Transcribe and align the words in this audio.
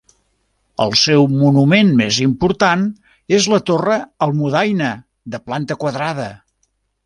El 0.85 0.93
seu 1.01 1.27
monument 1.33 1.91
més 1.99 2.17
important 2.23 2.87
és 3.41 3.49
la 3.53 3.61
Torre 3.69 4.01
Almudaina, 4.29 4.91
de 5.37 5.45
planta 5.51 5.81
quadrada. 5.85 6.29